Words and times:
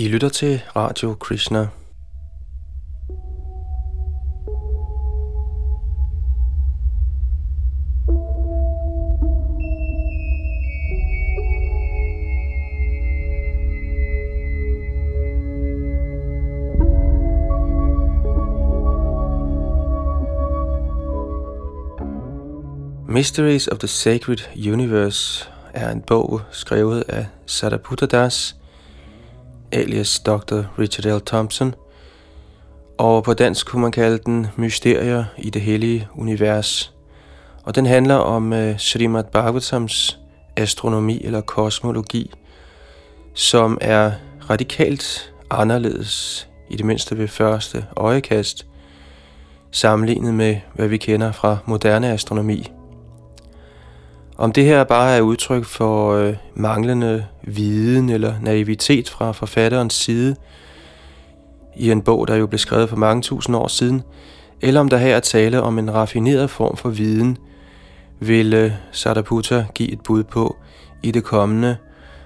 I 0.00 0.08
lytter 0.08 0.28
til 0.28 0.62
Radio 0.76 1.14
Krishna. 1.14 1.68
Mysteries 23.08 23.68
of 23.68 23.78
the 23.78 23.88
Sacred 23.88 24.38
Universe 24.72 25.48
er 25.74 25.90
en 25.90 26.00
bog 26.00 26.40
skrevet 26.50 27.04
af 27.08 27.26
Sadaputa 27.46 28.06
Das, 28.06 28.59
alias 29.72 30.20
Dr. 30.20 30.62
Richard 30.78 31.16
L. 31.16 31.20
Thompson, 31.26 31.74
og 32.98 33.24
på 33.24 33.34
dansk 33.34 33.66
kunne 33.66 33.82
man 33.82 33.92
kalde 33.92 34.18
den 34.18 34.46
Mysterier 34.56 35.24
i 35.38 35.50
det 35.50 35.62
hellige 35.62 36.08
univers. 36.14 36.94
Og 37.64 37.74
den 37.74 37.86
handler 37.86 38.14
om 38.14 38.52
uh, 38.52 38.78
Srimad 38.78 39.24
Bhagavatams 39.24 40.18
astronomi 40.56 41.24
eller 41.24 41.40
kosmologi, 41.40 42.32
som 43.34 43.78
er 43.80 44.12
radikalt 44.50 45.32
anderledes, 45.50 46.48
i 46.70 46.76
det 46.76 46.86
mindste 46.86 47.18
ved 47.18 47.28
første 47.28 47.86
øjekast, 47.96 48.66
sammenlignet 49.70 50.34
med, 50.34 50.56
hvad 50.74 50.88
vi 50.88 50.96
kender 50.96 51.32
fra 51.32 51.58
moderne 51.66 52.12
astronomi. 52.12 52.70
Om 54.40 54.52
det 54.52 54.64
her 54.64 54.84
bare 54.84 55.16
er 55.16 55.20
udtryk 55.20 55.64
for 55.64 56.12
øh, 56.12 56.34
manglende 56.54 57.26
viden 57.42 58.08
eller 58.08 58.34
naivitet 58.42 59.08
fra 59.08 59.32
forfatterens 59.32 59.94
side 59.94 60.36
i 61.76 61.90
en 61.90 62.02
bog, 62.02 62.28
der 62.28 62.36
jo 62.36 62.46
blev 62.46 62.58
skrevet 62.58 62.88
for 62.88 62.96
mange 62.96 63.22
tusind 63.22 63.56
år 63.56 63.68
siden, 63.68 64.02
eller 64.60 64.80
om 64.80 64.88
der 64.88 64.96
her 64.96 65.16
er 65.16 65.20
tale 65.20 65.62
om 65.62 65.78
en 65.78 65.94
raffineret 65.94 66.50
form 66.50 66.76
for 66.76 66.88
viden, 66.88 67.38
vil 68.20 68.54
øh, 68.54 68.72
Sariputta 68.92 69.66
give 69.74 69.92
et 69.92 70.00
bud 70.00 70.24
på 70.24 70.56
i 71.02 71.10
det 71.10 71.24
kommende, 71.24 71.76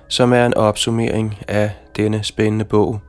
som 0.09 0.33
er 0.33 0.47
en 0.47 0.55
opsummering 0.55 1.39
af 1.49 1.71
denne 1.97 2.23
spændende 2.23 2.65
bog, 2.65 3.01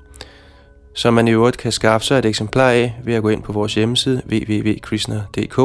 som 0.95 1.13
man 1.13 1.27
i 1.27 1.31
øvrigt 1.31 1.57
kan 1.57 1.71
skaffe 1.71 2.07
sig 2.07 2.19
et 2.19 2.25
eksemplar 2.25 2.69
af 2.69 2.99
ved 3.03 3.13
at 3.13 3.21
gå 3.21 3.29
ind 3.29 3.43
på 3.43 3.53
vores 3.53 3.75
hjemmeside 3.75 4.21
www.krishna.dk 4.29 5.59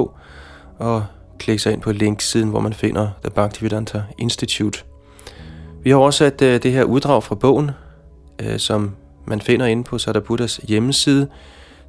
og 0.78 1.04
klikke 1.40 1.62
sig 1.62 1.72
ind 1.72 1.80
på 1.80 1.92
linksiden, 1.92 2.48
hvor 2.48 2.60
man 2.60 2.72
finder 2.72 3.08
The 3.22 3.30
Bhaktivedanta 3.30 4.02
Institute. 4.18 4.84
Vi 5.82 5.90
har 5.90 5.96
oversat 5.96 6.42
øh, 6.42 6.62
det 6.62 6.72
her 6.72 6.84
uddrag 6.84 7.22
fra 7.22 7.34
bogen, 7.34 7.70
øh, 8.42 8.58
som 8.58 8.96
man 9.26 9.40
finder 9.40 9.66
inde 9.66 9.84
på 9.84 9.98
Sadabuddhas 9.98 10.56
hjemmeside 10.56 11.28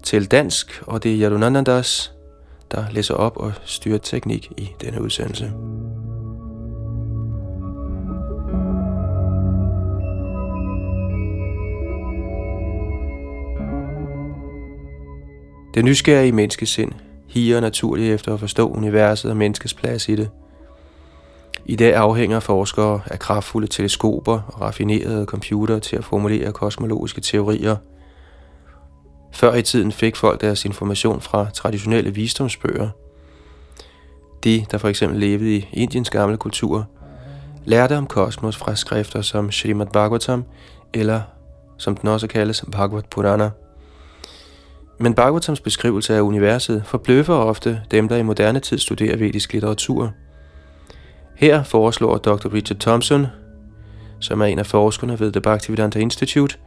til 0.03 0.31
dansk, 0.31 0.83
og 0.87 1.03
det 1.03 1.13
er 1.13 1.21
Yadunandandas, 1.21 2.13
der 2.71 2.83
læser 2.91 3.13
op 3.13 3.37
og 3.37 3.53
styrer 3.65 3.97
teknik 3.97 4.51
i 4.57 4.69
denne 4.81 5.01
udsendelse. 5.01 5.51
Det 15.73 15.85
nysgerrige 15.85 16.31
menneskesind 16.31 16.91
higer 17.31 17.59
naturligt 17.59 18.13
efter 18.13 18.33
at 18.33 18.39
forstå 18.39 18.69
universet 18.69 19.31
og 19.31 19.37
menneskets 19.37 19.73
plads 19.73 20.09
i 20.09 20.15
det. 20.15 20.29
I 21.65 21.75
dag 21.75 21.95
afhænger 21.95 22.39
forskere 22.39 23.01
af 23.05 23.19
kraftfulde 23.19 23.67
teleskoper 23.67 24.39
og 24.47 24.61
raffinerede 24.61 25.25
computere 25.25 25.79
til 25.79 25.95
at 25.95 26.05
formulere 26.05 26.51
kosmologiske 26.51 27.21
teorier. 27.21 27.75
Før 29.33 29.53
i 29.53 29.61
tiden 29.61 29.91
fik 29.91 30.15
folk 30.15 30.41
deres 30.41 30.65
information 30.65 31.21
fra 31.21 31.49
traditionelle 31.49 32.11
visdomsbøger. 32.11 32.89
De, 34.43 34.65
der 34.71 34.77
for 34.77 34.87
eksempel 34.87 35.19
levede 35.19 35.55
i 35.55 35.67
Indiens 35.73 36.09
gamle 36.09 36.37
kultur, 36.37 36.87
lærte 37.65 37.97
om 37.97 38.07
kosmos 38.07 38.57
fra 38.57 38.75
skrifter 38.75 39.21
som 39.21 39.51
Srimad 39.51 39.87
Bhagavatam, 39.87 40.43
eller 40.93 41.21
som 41.77 41.95
den 41.95 42.09
også 42.09 42.27
kaldes 42.27 42.65
Bhagavad 42.71 43.03
Purana– 43.11 43.49
men 45.01 45.13
Bhagavatams 45.13 45.59
beskrivelse 45.59 46.15
af 46.15 46.21
universet 46.21 46.83
forbløffer 46.85 47.33
ofte 47.33 47.81
dem, 47.91 48.07
der 48.07 48.17
i 48.17 48.23
moderne 48.23 48.59
tid 48.59 48.77
studerer 48.77 49.17
vedisk 49.17 49.53
litteratur. 49.53 50.11
Her 51.35 51.63
foreslår 51.63 52.17
Dr. 52.17 52.53
Richard 52.53 52.79
Thompson, 52.79 53.27
som 54.19 54.41
er 54.41 54.45
en 54.45 54.59
af 54.59 54.65
forskerne 54.65 55.19
ved 55.19 55.31
The 55.31 55.41
Bhaktivedanta 55.41 55.99
Institute, 55.99 56.57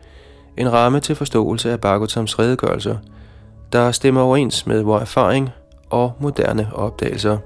en 0.56 0.72
ramme 0.72 1.00
til 1.00 1.14
forståelse 1.14 1.72
af 1.72 1.80
Bhagavatams 1.80 2.38
redegørelser, 2.38 2.96
der 3.72 3.92
stemmer 3.92 4.20
overens 4.20 4.66
med 4.66 4.82
vores 4.82 5.02
erfaring 5.02 5.50
og 5.90 6.12
moderne 6.20 6.68
opdagelser. 6.72 7.38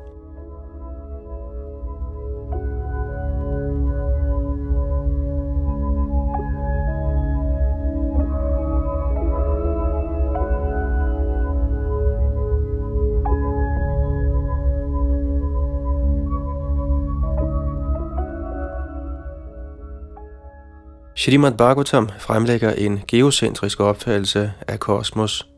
Shrimad 21.18 21.52
Bhagavatam 21.52 22.08
fremlægger 22.18 22.72
en 22.72 23.02
geocentrisk 23.08 23.80
opfattelse 23.80 24.52
af 24.68 24.80
kosmos. 24.80 25.48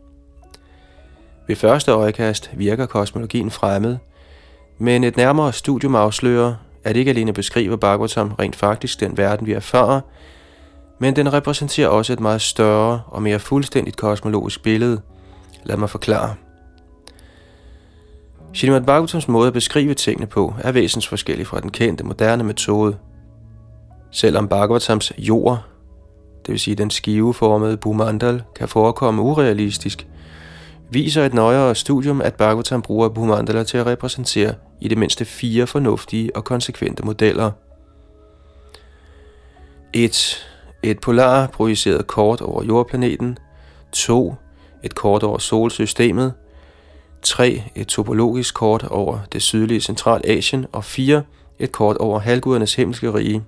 Ved 1.47 1.57
første 1.57 1.93
øjekast 1.93 2.51
virker 2.53 2.87
kosmologien 2.87 3.51
fremmed, 3.51 3.97
men 4.79 5.05
et 5.05 5.17
nærmere 5.17 5.53
studium 5.53 5.95
afslører, 5.95 6.55
at 6.85 6.97
ikke 6.97 7.11
alene 7.11 7.33
beskriver 7.33 7.77
Bhagavatam 7.77 8.33
rent 8.33 8.57
faktisk 8.57 9.01
den 9.01 9.17
verden, 9.17 9.47
vi 9.47 9.53
erfarer, 9.53 10.01
men 10.99 11.17
den 11.17 11.33
repræsenterer 11.33 11.89
også 11.89 12.13
et 12.13 12.21
meget 12.21 12.43
større 12.43 13.03
og 13.07 13.23
mere 13.23 13.39
fuldstændigt 13.39 13.97
kosmologisk 13.97 14.63
billede. 14.63 15.01
Lad 15.65 15.77
mig 15.77 15.91
forklare. 15.91 16.35
Shrimad 18.53 18.81
Bhagavatams 18.81 19.29
måde 19.29 19.47
at 19.47 19.53
beskrive 19.53 19.95
tingene 19.95 20.27
på 20.27 20.55
er 20.59 20.73
væsensforskellig 20.73 21.47
fra 21.47 21.61
den 21.61 21.71
kendte 21.71 22.05
moderne 22.05 22.45
metode– 22.45 22.97
Selvom 24.11 24.49
Bhagavatams 24.49 25.13
jord, 25.19 25.59
det 26.47 26.53
vil 26.53 26.61
sige 26.61 26.75
den 26.75 26.91
skiveformede 26.91 27.77
Bhumandal, 27.77 28.43
kan 28.57 28.69
forekomme 28.69 29.23
urealistisk, 29.23 30.07
viser 30.91 31.25
et 31.25 31.35
nøjere 31.35 31.75
studium, 31.75 32.21
at 32.21 32.35
Bhagavatam 32.35 32.83
bruger 32.83 33.09
Bhumandala 33.09 33.65
til 33.65 33.79
at 33.79 33.87
repræsentere 33.87 34.55
i 34.81 34.89
det 34.89 34.99
mindste 34.99 35.25
fire 35.25 35.67
fornuftige 35.67 36.37
og 36.37 36.45
konsekvente 36.45 37.05
modeller. 37.05 37.51
1. 39.93 40.47
Et 40.83 41.01
polar 41.01 41.47
projiceret 41.47 42.07
kort 42.07 42.41
over 42.41 42.65
jordplaneten. 42.65 43.39
2. 43.93 44.35
Et 44.83 44.95
kort 44.95 45.23
over 45.23 45.39
solsystemet. 45.39 46.33
3. 47.23 47.63
Et 47.75 47.87
topologisk 47.87 48.55
kort 48.55 48.83
over 48.83 49.19
det 49.33 49.43
sydlige 49.43 49.81
Centralasien. 49.81 50.67
Og 50.73 50.85
4. 50.85 51.23
Et 51.59 51.73
kort 51.73 51.97
over 51.97 52.19
halvgudernes 52.19 52.75
himmelske 52.75 53.15
rige. 53.15 53.43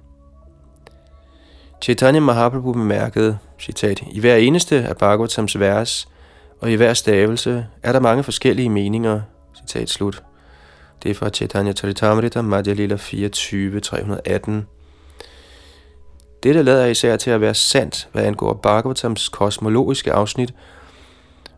Chaitanya 1.82 2.20
Mahaprabhu 2.20 2.72
bemærkede, 2.72 3.38
citat, 3.60 4.02
i 4.12 4.20
hver 4.20 4.36
eneste 4.36 4.84
af 4.84 4.96
Bhagavatams 4.96 5.60
vers 5.60 6.08
og 6.60 6.70
i 6.70 6.74
hver 6.74 6.94
stavelse 6.94 7.66
er 7.82 7.92
der 7.92 8.00
mange 8.00 8.22
forskellige 8.22 8.68
meninger, 8.68 9.20
citat 9.60 9.90
slut. 9.90 10.22
Det 11.02 11.10
er 11.10 11.14
fra 11.14 11.28
Chaitanya 11.28 11.72
Charitamrita, 11.72 12.42
Madhya 12.42 12.72
Lila 12.72 12.96
24, 12.96 13.80
318. 13.80 14.66
Dette 16.42 16.62
lader 16.62 16.86
især 16.86 17.16
til 17.16 17.30
at 17.30 17.40
være 17.40 17.54
sandt, 17.54 18.08
hvad 18.12 18.24
angår 18.24 18.52
Bhagavatams 18.52 19.28
kosmologiske 19.28 20.12
afsnit, 20.12 20.54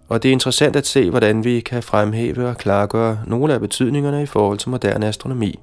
og 0.08 0.22
det 0.22 0.28
er 0.28 0.32
interessant 0.32 0.76
at 0.76 0.86
se, 0.86 1.10
hvordan 1.10 1.44
vi 1.44 1.60
kan 1.60 1.82
fremhæve 1.82 2.48
og 2.48 2.56
klargøre 2.56 3.18
nogle 3.26 3.54
af 3.54 3.60
betydningerne 3.60 4.22
i 4.22 4.26
forhold 4.26 4.58
til 4.58 4.70
moderne 4.70 5.06
astronomi. 5.06 5.60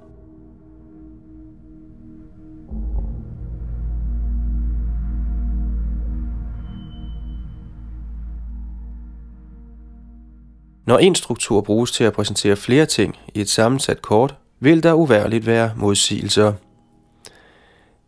Når 10.86 10.98
en 10.98 11.16
struktur 11.16 11.62
bruges 11.62 11.92
til 11.92 12.04
at 12.04 12.14
præsentere 12.14 12.56
flere 12.56 12.86
ting 12.86 13.18
i 13.34 13.42
et 13.42 13.50
sammensat 13.50 14.02
kort, 14.02 14.36
vil 14.60 14.84
der 14.84 14.94
uværligt 14.94 15.46
være 15.46 15.72
modsigelser. 15.76 16.54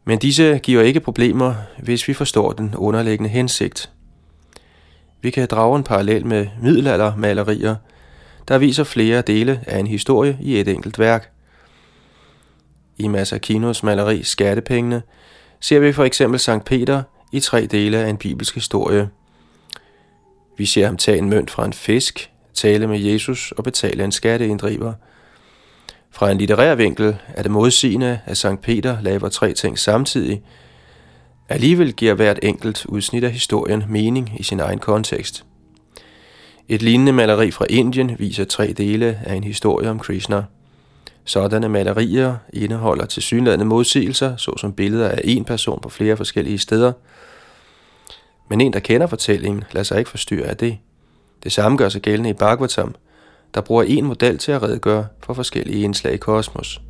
Men 0.06 0.20
disse 0.20 0.60
giver 0.64 0.82
ikke 0.82 1.00
problemer, 1.00 1.56
hvis 1.80 2.08
vi 2.08 2.14
forstår 2.14 2.52
den 2.52 2.76
underliggende 2.76 3.30
hensigt. 3.30 3.90
Vi 5.22 5.32
kan 5.32 5.48
drage 5.52 5.78
en 5.78 5.84
parallel 5.84 6.26
med 6.26 6.48
middelaldermalerier, 6.62 7.76
der 8.48 8.58
viser 8.58 8.84
flere 8.84 9.22
dele 9.22 9.64
af 9.68 9.80
en 9.80 9.88
historie 9.88 10.38
i 10.42 10.60
et 10.60 10.68
enkelt 10.68 11.00
værk. 11.00 11.32
I 12.98 13.08
Masakinos 13.08 13.84
maleri 13.84 14.24
Skattepengene 14.24 15.02
ser 15.60 15.80
vi 15.80 15.94
for 15.94 16.04
eksempel 16.04 16.40
Sankt 16.40 16.66
Peter 16.66 17.04
i 17.32 17.40
tre 17.40 17.66
dele 17.66 17.98
af 17.98 18.10
en 18.10 18.18
bibelsk 18.18 18.56
historie. 18.56 19.10
Vi 20.58 20.66
ser 20.66 20.86
ham 20.86 20.98
tage 20.98 21.18
en 21.18 21.30
mønt 21.30 21.52
fra 21.52 21.66
en 21.66 21.74
fisk, 21.74 22.33
tale 22.54 22.88
med 22.88 23.00
Jesus 23.00 23.52
og 23.52 23.64
betale 23.64 24.04
en 24.04 24.12
skatteinddriver. 24.12 24.94
Fra 26.12 26.32
en 26.32 26.38
litterær 26.38 26.76
vinkel 26.76 27.16
er 27.28 27.42
det 27.42 27.52
modsigende, 27.52 28.20
at 28.26 28.38
Sankt 28.38 28.62
Peter 28.62 28.98
laver 29.02 29.30
tre 29.30 29.54
ting 29.54 29.80
samtidig. 29.80 30.42
Alligevel 31.50 31.94
giver 31.94 32.14
hvert 32.14 32.40
enkelt 32.44 32.86
udsnit 32.86 33.24
af 33.24 33.32
historien 33.32 33.84
mening 33.90 34.32
i 34.40 34.44
sin 34.44 34.60
egen 34.60 34.80
kontekst. 34.80 35.46
Et 36.68 36.82
lignende 36.82 37.12
maleri 37.12 37.52
fra 37.52 37.66
Indien 37.70 38.16
viser 38.20 38.46
tre 38.46 38.74
dele 38.74 39.20
af 39.26 39.36
en 39.36 39.44
historie 39.44 39.90
om 39.90 40.00
Krishna. 40.00 40.44
Sådanne 41.26 41.70
malerier 41.70 42.36
indeholder 42.54 43.06
tilsyneladende 43.06 43.66
modsigelser, 43.66 44.38
såsom 44.38 44.74
billeder 44.74 45.10
af 45.10 45.22
en 45.24 45.46
person 45.46 45.80
på 45.82 45.90
flere 45.90 46.18
forskellige 46.18 46.58
steder. 46.58 46.92
Men 48.50 48.62
en, 48.62 48.74
der 48.74 48.80
kender 48.80 49.08
fortællingen, 49.08 49.64
lader 49.72 49.84
sig 49.84 50.00
ikke 50.00 50.10
forstyrre 50.10 50.46
af 50.46 50.58
det. 50.58 50.78
Det 51.44 51.52
samme 51.52 51.78
gør 51.78 51.90
sig 51.90 52.02
gældende 52.02 52.30
i 52.30 52.34
Bhagavatam, 52.34 52.96
der 53.54 53.62
bruger 53.62 53.84
en 53.84 54.06
model 54.06 54.38
til 54.38 54.52
at 54.52 54.64
redegøre 54.64 55.06
for 55.24 55.34
forskellige 55.34 55.84
indslag 55.84 56.14
i 56.14 56.18
kosmos. 56.18 56.82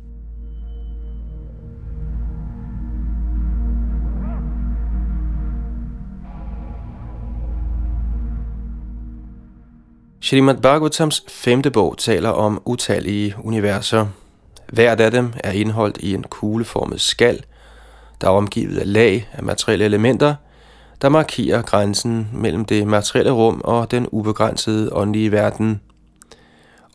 Srimad 10.20 10.56
Bhagavatams 10.56 11.24
femte 11.28 11.70
bog 11.70 11.98
taler 11.98 12.30
om 12.30 12.62
utallige 12.64 13.34
universer. 13.42 14.06
Hvert 14.72 15.00
af 15.00 15.10
dem 15.10 15.32
er 15.44 15.52
indholdt 15.52 15.96
i 15.96 16.14
en 16.14 16.22
kugleformet 16.22 17.00
skal, 17.00 17.44
der 18.20 18.26
er 18.26 18.32
omgivet 18.32 18.78
af 18.78 18.92
lag 18.92 19.28
af 19.32 19.42
materielle 19.42 19.84
elementer, 19.84 20.34
der 21.04 21.10
markerer 21.10 21.62
grænsen 21.62 22.28
mellem 22.32 22.64
det 22.64 22.86
materielle 22.86 23.32
rum 23.32 23.60
og 23.64 23.90
den 23.90 24.08
ubegrænsede 24.12 24.92
åndelige 24.92 25.32
verden. 25.32 25.80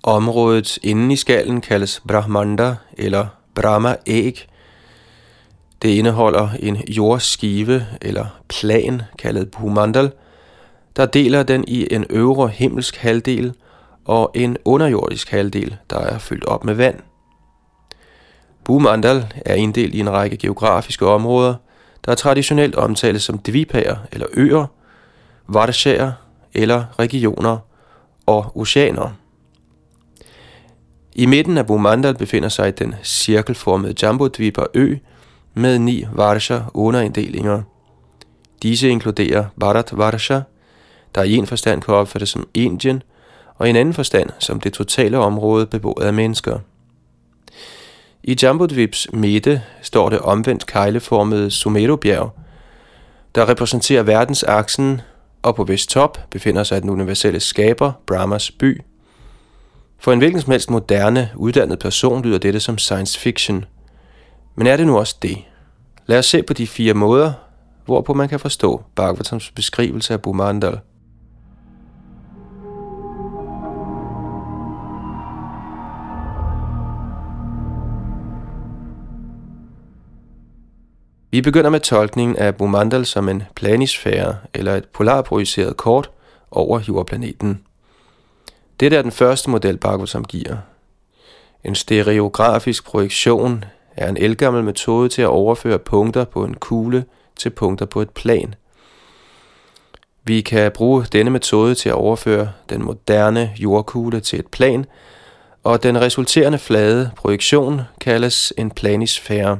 Området 0.03 0.79
inden 0.83 1.11
i 1.11 1.15
skallen 1.15 1.61
kaldes 1.61 2.01
Brahmanda 2.07 2.75
eller 2.97 3.25
Brahma 3.56 3.95
æg. 4.07 4.47
Det 5.81 5.89
indeholder 5.89 6.50
en 6.59 6.75
jordskive 6.75 7.85
eller 8.01 8.25
plan 8.47 9.01
kaldet 9.19 9.51
Bhumandal, 9.51 10.11
der 10.95 11.06
deler 11.06 11.44
den 11.44 11.65
i 11.67 11.94
en 11.94 12.06
øvre 12.09 12.47
himmelsk 12.47 12.97
halvdel 12.97 13.53
og 14.06 14.31
en 14.33 14.57
underjordisk 14.65 15.29
halvdel, 15.29 15.77
der 15.89 16.00
er 16.00 16.17
fyldt 16.17 16.45
op 16.45 16.63
med 16.63 16.73
vand. 16.73 17.00
Bhumandal 18.65 19.33
er 19.45 19.56
inddelt 19.56 19.95
i 19.95 20.00
en 20.00 20.09
række 20.09 20.38
geografiske 20.38 21.07
områder, 21.07 21.56
der 22.06 22.16
traditionelt 22.16 22.75
omtales 22.75 23.24
som 23.24 23.38
dvipager 23.38 23.96
eller 24.12 24.28
øer, 24.34 24.66
varshager 25.48 26.12
eller 26.54 26.86
regioner 27.00 27.57
og 28.25 28.57
oceaner. 28.57 29.10
I 31.16 31.25
midten 31.25 31.57
af 31.57 31.66
Bhumandal 31.66 32.16
befinder 32.16 32.50
sig 32.50 32.80
den 32.80 32.96
cirkelformede 33.04 33.94
Jambodvipa 34.01 34.66
ø 34.74 34.96
med 35.54 35.80
ni 35.80 36.06
varsha 36.13 36.60
underinddelinger. 36.74 37.62
Disse 38.62 38.90
inkluderer 38.90 39.45
Bharat 39.60 39.98
Varsha, 39.98 40.40
der 41.16 41.24
i 41.24 41.36
en 41.36 41.48
forstand 41.48 41.81
kan 41.81 41.94
opfattes 41.94 42.30
som 42.30 42.48
Indien, 42.54 43.04
og 43.56 43.68
i 43.68 43.69
en 43.69 43.75
anden 43.75 43.94
forstand 43.94 44.30
som 44.40 44.60
det 44.60 44.74
totale 44.74 45.18
område 45.18 45.66
beboet 45.66 46.04
af 46.04 46.13
mennesker. 46.13 46.60
I 48.24 48.36
Jambudvips 48.44 49.07
midte 49.13 49.62
står 49.81 50.10
det 50.10 50.19
omvendt 50.19 50.66
kejleformede 50.66 51.51
Sumerobjerg, 51.51 52.31
der 53.36 53.50
repræsenterer 53.50 54.04
verdensaksen, 54.04 55.01
og 55.42 55.56
på 55.56 55.63
vest 55.63 55.89
top 55.89 56.19
befinder 56.31 56.63
sig 56.63 56.81
den 56.81 56.89
universelle 56.89 57.39
skaber, 57.39 57.92
Brahmas 58.06 58.51
by. 58.51 58.81
For 60.00 60.12
en 60.12 60.19
hvilken 60.19 60.42
som 60.42 60.51
helst 60.51 60.69
moderne, 60.69 61.30
uddannet 61.36 61.80
person 61.80 62.24
lyder 62.24 62.38
dette 62.38 62.60
som 62.60 62.77
science 62.77 63.19
fiction. 63.19 63.66
Men 64.56 64.68
er 64.68 64.77
det 64.77 64.88
nu 64.88 64.98
også 64.98 65.16
det? 65.21 65.38
Lad 66.07 66.19
os 66.19 66.25
se 66.25 66.44
på 66.44 66.54
de 66.54 66.68
fire 66.68 66.94
måder, 66.94 67.33
hvorpå 67.86 68.13
man 68.13 68.30
kan 68.30 68.39
forstå 68.39 68.83
Bhagavatams 68.95 69.51
beskrivelse 69.51 70.13
af 70.13 70.21
Bhumandal. 70.21 70.80
Vi 81.31 81.42
begynder 81.42 81.70
med 81.70 81.80
tolkningen 81.80 82.38
af 82.38 82.56
Bumandal 82.56 83.06
som 83.06 83.30
en 83.30 83.44
planisfære 83.56 84.38
eller 84.54 84.76
et 84.76 84.86
polarprojiceret 84.86 85.78
kort 85.78 86.12
over 86.52 86.80
jordplaneten. 86.88 87.64
Dette 88.80 88.98
er 88.98 89.02
den 89.02 89.12
første 89.12 89.50
model, 89.50 89.78
Bhagavatam 89.78 90.26
giver. 90.26 90.58
En 91.64 91.76
stereografisk 91.76 92.86
projektion 92.86 93.66
er 93.96 94.10
en 94.10 94.18
elgammel 94.18 94.64
metode 94.64 95.10
til 95.10 95.22
at 95.22 95.28
overføre 95.28 95.80
punkter 95.80 96.26
på 96.26 96.44
en 96.44 96.54
kugle 96.54 97.06
til 97.36 97.50
punkter 97.50 97.86
på 97.86 98.02
et 98.02 98.10
plan. 98.10 98.56
Vi 100.24 100.42
kan 100.42 100.72
bruge 100.72 101.06
denne 101.12 101.31
metode 101.31 101.76
til 101.76 101.90
at 101.90 101.96
overføre 101.96 102.52
den 102.70 102.84
moderne 102.84 103.52
jordkugle 103.58 104.20
til 104.20 104.40
et 104.40 104.48
plan, 104.48 104.86
og 105.64 105.84
den 105.84 106.02
resulterende 106.02 106.58
flade 106.58 107.12
projektion 107.18 107.81
kaldes 108.02 108.54
en 108.58 108.72
planisfære. 108.72 109.60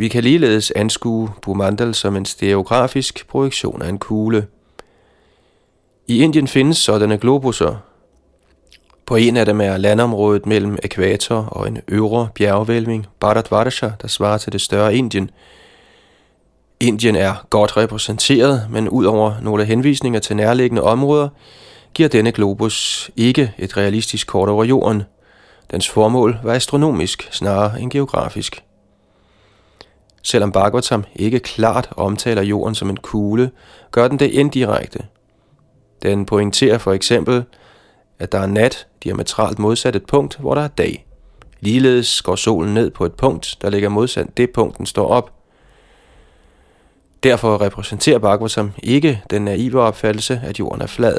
Vi 0.00 0.08
kan 0.08 0.24
ligeledes 0.24 0.70
anskue 0.70 1.30
Bhumandal 1.42 1.94
som 1.94 2.16
en 2.16 2.24
stereografisk 2.24 3.28
projektion 3.28 3.82
af 3.82 3.88
en 3.88 3.98
kugle. 3.98 4.46
I 6.06 6.22
Indien 6.22 6.48
findes 6.48 6.78
sådanne 6.78 7.18
globusser. 7.18 7.76
På 9.06 9.16
en 9.16 9.36
af 9.36 9.46
dem 9.46 9.60
er 9.60 9.76
landområdet 9.76 10.46
mellem 10.46 10.78
ekvator 10.82 11.36
og 11.36 11.68
en 11.68 11.78
øvre 11.88 12.28
bjergvælving, 12.34 13.06
Bharatvarsha, 13.20 13.88
der 14.02 14.08
svarer 14.08 14.38
til 14.38 14.52
det 14.52 14.60
større 14.60 14.94
Indien. 14.94 15.30
Indien 16.80 17.16
er 17.16 17.46
godt 17.50 17.76
repræsenteret, 17.76 18.66
men 18.70 18.88
udover 18.88 19.34
nogle 19.42 19.64
henvisninger 19.64 20.20
til 20.20 20.36
nærliggende 20.36 20.82
områder, 20.82 21.28
giver 21.94 22.08
denne 22.08 22.32
globus 22.32 23.10
ikke 23.16 23.54
et 23.58 23.76
realistisk 23.76 24.26
kort 24.26 24.48
over 24.48 24.64
jorden. 24.64 25.02
Dens 25.70 25.88
formål 25.88 26.38
var 26.42 26.54
astronomisk 26.54 27.28
snarere 27.32 27.80
end 27.80 27.90
geografisk. 27.90 28.62
Selvom 30.22 30.52
Bhagavatam 30.52 31.04
ikke 31.16 31.38
klart 31.38 31.88
omtaler 31.96 32.42
jorden 32.42 32.74
som 32.74 32.90
en 32.90 32.96
kugle, 32.96 33.50
gør 33.90 34.08
den 34.08 34.18
det 34.18 34.30
indirekte. 34.30 35.02
Den 36.02 36.26
pointerer 36.26 36.78
for 36.78 36.92
eksempel, 36.92 37.44
at 38.18 38.32
der 38.32 38.38
er 38.38 38.46
nat 38.46 38.86
diametralt 39.04 39.58
modsat 39.58 39.96
et 39.96 40.06
punkt, 40.06 40.36
hvor 40.36 40.54
der 40.54 40.62
er 40.62 40.68
dag. 40.68 41.06
Ligeledes 41.60 42.22
går 42.22 42.36
solen 42.36 42.74
ned 42.74 42.90
på 42.90 43.04
et 43.04 43.12
punkt, 43.12 43.56
der 43.62 43.70
ligger 43.70 43.88
modsat 43.88 44.36
det 44.36 44.50
punkt, 44.50 44.78
den 44.78 44.86
står 44.86 45.06
op. 45.06 45.32
Derfor 47.22 47.60
repræsenterer 47.60 48.18
Bhagavatam 48.18 48.72
ikke 48.82 49.22
den 49.30 49.42
naive 49.42 49.80
opfattelse, 49.80 50.40
at 50.44 50.58
jorden 50.58 50.82
er 50.82 50.86
flad. 50.86 51.18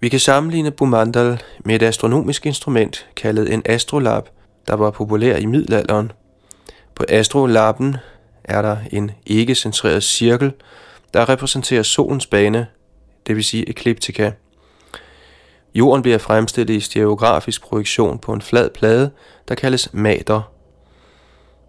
Vi 0.00 0.08
kan 0.08 0.20
sammenligne 0.20 0.70
Bumandal 0.70 1.42
med 1.64 1.74
et 1.74 1.82
astronomisk 1.82 2.46
instrument 2.46 3.08
kaldet 3.16 3.52
en 3.52 3.62
astrolab, 3.64 4.28
der 4.68 4.74
var 4.74 4.90
populær 4.90 5.36
i 5.36 5.46
middelalderen– 5.46 6.12
på 6.96 7.04
astrolappen 7.08 7.96
er 8.44 8.62
der 8.62 8.76
en 8.92 9.10
ikke-centreret 9.26 10.02
cirkel, 10.02 10.52
der 11.14 11.28
repræsenterer 11.28 11.82
solens 11.82 12.26
bane, 12.26 12.66
det 13.26 13.36
vil 13.36 13.44
sige 13.44 13.68
ekliptika. 13.68 14.30
Jorden 15.74 16.02
bliver 16.02 16.18
fremstillet 16.18 16.74
i 16.74 16.80
stereografisk 16.80 17.62
projektion 17.62 18.18
på 18.18 18.32
en 18.32 18.42
flad 18.42 18.70
plade, 18.70 19.10
der 19.48 19.54
kaldes 19.54 19.88
mater. 19.92 20.52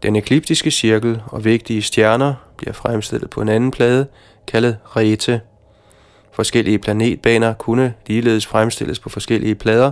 Den 0.03 0.15
ekliptiske 0.15 0.71
cirkel 0.71 1.21
og 1.27 1.45
vigtige 1.45 1.81
stjerner 1.81 2.33
bliver 2.57 2.73
fremstillet 2.73 3.29
på 3.29 3.41
en 3.41 3.49
anden 3.49 3.71
plade, 3.71 4.07
kaldet 4.47 4.77
rete. 4.85 5.41
Forskellige 6.31 6.79
planetbaner 6.79 7.53
kunne 7.53 7.93
ligeledes 8.07 8.45
fremstilles 8.45 8.99
på 8.99 9.09
forskellige 9.09 9.55
plader, 9.55 9.91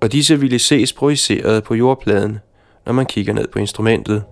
og 0.00 0.12
disse 0.12 0.40
ville 0.40 0.58
ses 0.58 0.92
projiceret 0.92 1.64
på 1.64 1.74
jordpladen– 1.74 2.38
når 2.86 2.92
man 2.92 3.06
kigger 3.06 3.32
ned 3.32 3.48
på 3.48 3.58
instrumentet. 3.58 4.24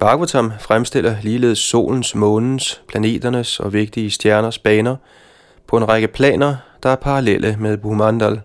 Bhagavatam 0.00 0.52
fremstiller 0.60 1.16
ligeledes 1.22 1.58
solens, 1.58 2.14
månens, 2.14 2.82
planeternes 2.88 3.60
og 3.60 3.72
vigtige 3.72 4.10
stjerners 4.10 4.58
baner 4.58 4.96
på 5.66 5.76
en 5.76 5.88
række 5.88 6.08
planer, 6.08 6.56
der 6.82 6.90
er 6.90 6.96
parallelle 6.96 7.56
med 7.60 7.76
Bhumandal. 7.76 8.40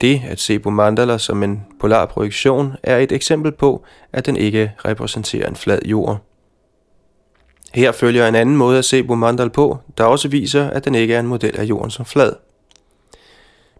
Det 0.00 0.22
at 0.28 0.40
se 0.40 0.58
Bhumandala 0.58 1.18
som 1.18 1.42
en 1.42 1.66
polar 1.80 2.06
projektion 2.06 2.72
er 2.82 2.98
et 2.98 3.12
eksempel 3.12 3.52
på, 3.52 3.84
at 4.12 4.26
den 4.26 4.36
ikke 4.36 4.72
repræsenterer 4.84 5.48
en 5.48 5.56
flad 5.56 5.78
jord. 5.84 6.20
Her 7.76 7.92
følger 7.92 8.28
en 8.28 8.34
anden 8.34 8.56
måde 8.56 8.78
at 8.78 8.84
se 8.84 9.02
Bumandal 9.02 9.50
på, 9.50 9.78
der 9.98 10.04
også 10.04 10.28
viser, 10.28 10.70
at 10.70 10.84
den 10.84 10.94
ikke 10.94 11.14
er 11.14 11.20
en 11.20 11.26
model 11.26 11.60
af 11.60 11.64
jorden 11.64 11.90
som 11.90 12.04
flad. 12.04 12.32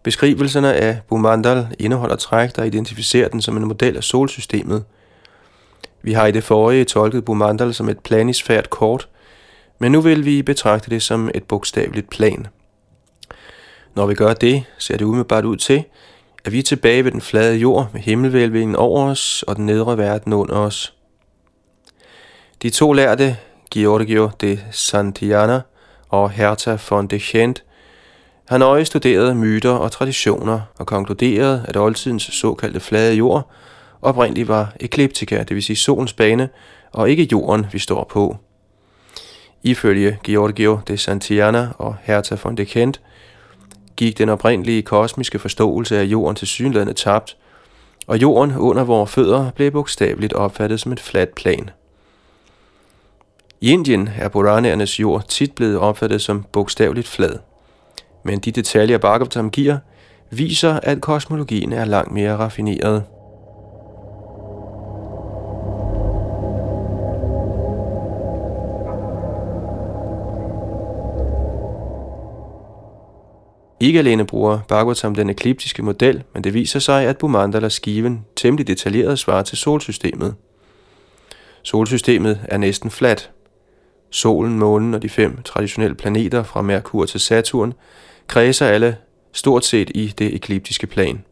Beskrivelserne 0.03 0.75
af 0.75 1.01
Bumandal 1.09 1.67
indeholder 1.79 2.17
træk, 2.17 2.57
der 2.57 2.65
identificerer 2.65 3.29
den 3.29 3.43
som 3.43 3.57
en 3.57 3.65
model 3.65 3.97
af 3.97 4.05
solsystemet. 4.05 4.85
Vi 6.03 6.13
har 6.13 6.27
i 6.27 6.33
det 6.33 6.45
forrige 6.45 6.85
tolket 6.85 7.25
Bumandal 7.25 7.75
som 7.75 7.89
et 7.89 7.99
planisfært 7.99 8.71
kort, 8.71 9.09
men 9.79 9.93
nu 9.93 10.01
vil 10.01 10.25
vi 10.25 10.43
betragte 10.43 10.91
det 10.91 11.03
som 11.03 11.31
et 11.35 11.45
bogstaveligt 11.45 12.11
plan. 12.11 12.47
Når 13.95 14.07
vi 14.07 14.15
gør 14.15 14.33
det, 14.33 14.65
ser 14.79 14.97
det 14.97 15.05
umiddelbart 15.05 15.45
ud 15.45 15.57
til, 15.57 15.85
at 16.45 16.53
vi 16.53 16.59
er 16.59 16.63
tilbage 16.63 17.05
ved 17.05 17.13
den 17.13 17.21
flade 17.21 17.57
jord 17.57 17.89
med 17.93 18.01
himmelvælvingen 18.01 18.77
over 18.77 19.11
os 19.11 19.45
og 19.49 19.57
den 19.57 19.67
nedre 19.67 19.99
verden 19.99 20.33
under 20.33 20.57
os. 20.57 20.95
De 22.63 22.71
to 22.71 22.93
lærte, 22.93 23.37
Giorgio 23.71 24.31
de 24.41 24.61
Santillana 24.71 25.61
og 26.09 26.31
Hertha 26.31 26.77
von 26.91 27.07
de 27.07 27.19
Gent, 27.19 27.63
har 28.49 28.59
nøje 28.59 28.85
studeret 28.85 29.37
myter 29.37 29.71
og 29.71 29.93
traditioner 29.93 30.61
og 30.79 30.87
konkluderet, 30.87 31.65
at 31.69 31.77
oldtidens 31.77 32.23
såkaldte 32.23 32.81
flade 32.81 33.15
jord 33.15 33.51
oprindeligt 34.03 34.49
var 34.49 34.73
ekliptika, 34.81 35.39
det 35.39 35.55
vil 35.55 35.63
sige 35.63 35.77
solens 35.77 36.13
bane, 36.13 36.49
og 36.93 37.11
ikke 37.11 37.29
jorden, 37.33 37.67
vi 37.73 37.79
står 37.79 38.05
på. 38.05 38.37
Ifølge 39.63 40.19
Giorgio 40.23 40.81
de 40.89 40.97
Santillana 40.97 41.69
og 41.79 41.97
Hertha 42.03 42.37
von 42.45 42.57
de 42.57 42.65
Kent 42.65 43.01
gik 43.97 44.19
den 44.19 44.29
oprindelige 44.29 44.83
kosmiske 44.83 45.39
forståelse 45.39 45.99
af 45.99 46.05
jorden 46.05 46.37
til 46.37 46.49
synlædende 46.49 46.93
tabt, 46.93 47.37
og 48.07 48.23
jorden 48.23 48.57
under 48.57 48.85
vores 48.85 49.11
fødder 49.11 49.51
blev 49.51 49.71
bogstaveligt 49.71 50.33
opfattet 50.33 50.81
som 50.81 50.93
et 50.93 51.01
fladt 51.01 51.35
plan. 51.35 51.71
I 53.61 53.71
Indien 53.71 54.09
er 54.19 54.29
Puranernes 54.29 55.01
jord 55.01 55.29
tit 55.29 55.55
blevet 55.55 55.79
opfattet 55.79 56.23
som 56.23 56.45
bogstaveligt 56.53 57.09
flad, 57.09 57.39
men 58.25 58.39
de 58.39 58.51
detaljer 58.53 58.99
Bhagavatam 58.99 59.51
giver, 59.51 59.79
viser, 60.31 60.81
at 60.83 61.01
kosmologien 61.01 61.73
er 61.73 61.85
langt 61.85 62.13
mere 62.13 62.37
raffineret. 62.37 63.05
Ikke 73.81 73.99
alene 73.99 74.27
bruger 74.27 74.59
Bhagavatam 74.69 75.15
den 75.15 75.31
ekliptiske 75.31 75.83
model, 75.83 76.23
men 76.35 76.45
det 76.45 76.55
viser 76.55 76.79
sig, 76.79 77.07
at 77.07 77.19
Bumandala 77.19 77.69
skiven 77.69 78.25
temmelig 78.37 78.67
detaljeret 78.67 79.19
svarer 79.19 79.43
til 79.43 79.59
solsystemet. 79.59 80.35
Solsystemet 81.63 82.41
er 82.49 82.59
næsten 82.59 82.91
fladt. 82.91 83.31
Solen, 84.17 84.59
månen 84.59 84.95
og 84.95 85.03
de 85.03 85.09
fem 85.09 85.43
traditionelle 85.43 85.95
planeter 85.95 86.43
fra 86.43 86.63
Merkur 86.63 87.05
til 87.05 87.21
Saturn 87.21 87.75
kredser 88.27 88.67
alle 88.67 88.97
stort 89.33 89.65
set 89.65 89.91
i 89.95 90.15
det 90.19 90.35
ekliptiske 90.35 90.87
plan. 90.87 91.25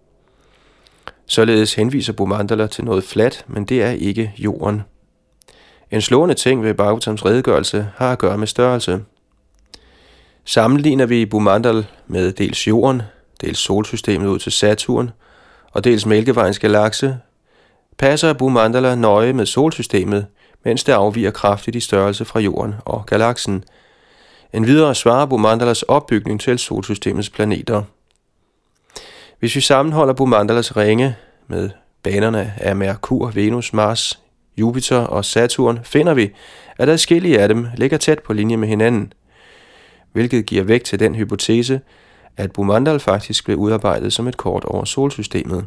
Således 1.26 1.74
henviser 1.74 2.12
Bumandala 2.12 2.66
til 2.66 2.84
noget 2.84 3.04
fladt, 3.04 3.44
men 3.48 3.64
det 3.64 3.82
er 3.82 3.90
ikke 3.90 4.32
jorden. 4.38 4.82
En 5.90 6.00
slående 6.00 6.34
ting 6.34 6.62
ved 6.62 6.74
Bhagavatams 6.74 7.24
redegørelse 7.24 7.88
har 7.96 8.12
at 8.12 8.18
gøre 8.18 8.38
med 8.38 8.46
størrelse– 8.46 9.00
Sammenligner 10.46 11.06
vi 11.06 11.26
Bumandal 11.26 11.86
med 12.06 12.32
dels 12.32 12.68
Jorden, 12.68 13.02
dels 13.40 13.58
solsystemet 13.58 14.26
ud 14.26 14.38
til 14.38 14.52
Saturn 14.52 15.10
og 15.72 15.84
dels 15.84 16.06
Mælkevejens 16.06 16.58
galakse, 16.58 17.18
passer 17.98 18.32
Bumandala 18.32 18.94
nøje 18.94 19.32
med 19.32 19.46
solsystemet, 19.46 20.26
mens 20.64 20.84
det 20.84 20.92
afviger 20.92 21.30
kraftigt 21.30 21.76
i 21.76 21.80
størrelse 21.80 22.24
fra 22.24 22.40
Jorden 22.40 22.74
og 22.84 23.06
galaksen. 23.06 23.64
En 24.52 24.66
videre 24.66 24.94
svarer 24.94 25.26
Bumandalas 25.26 25.82
opbygning 25.82 26.40
til 26.40 26.58
solsystemets 26.58 27.30
planeter. 27.30 27.82
Hvis 29.38 29.56
vi 29.56 29.60
sammenholder 29.60 30.14
Bumandalas 30.14 30.76
ringe 30.76 31.16
med 31.48 31.70
banerne 32.02 32.54
af 32.56 32.76
Merkur, 32.76 33.30
Venus, 33.30 33.72
Mars, 33.72 34.20
Jupiter 34.56 34.98
og 34.98 35.24
Saturn, 35.24 35.80
finder 35.84 36.14
vi, 36.14 36.30
at 36.78 36.88
adskillige 36.88 37.40
af 37.40 37.48
dem 37.48 37.66
ligger 37.76 37.98
tæt 37.98 38.18
på 38.18 38.32
linje 38.32 38.56
med 38.56 38.68
hinanden– 38.68 39.12
hvilket 40.14 40.46
giver 40.46 40.64
vægt 40.64 40.84
til 40.84 41.00
den 41.00 41.14
hypotese, 41.14 41.80
at 42.36 42.52
Bumandal 42.52 43.00
faktisk 43.00 43.44
blev 43.44 43.56
udarbejdet 43.56 44.12
som 44.12 44.28
et 44.28 44.36
kort 44.36 44.64
over 44.64 44.84
solsystemet. 44.84 45.66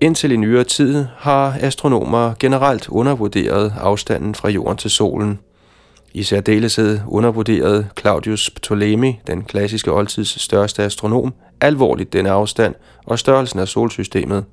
Indtil 0.00 0.32
i 0.32 0.36
nyere 0.36 0.64
tid 0.64 1.06
har 1.16 1.56
astronomer 1.60 2.34
generelt 2.40 2.88
undervurderet 2.88 3.74
afstanden 3.80 4.34
fra 4.34 4.48
jorden 4.48 4.76
til 4.76 4.90
solen. 4.90 5.38
I 6.12 6.22
særdeleshed 6.22 7.00
undervurderede 7.08 7.88
Claudius 8.00 8.50
Ptolemy, 8.50 9.12
den 9.26 9.44
klassiske 9.44 9.92
oldtids 9.92 10.42
største 10.42 10.82
astronom, 10.82 11.34
alvorligt 11.60 12.12
denne 12.12 12.30
afstand 12.30 12.74
og 13.06 13.18
størrelsen 13.18 13.58
af 13.58 13.68
solsystemet. 13.68 14.44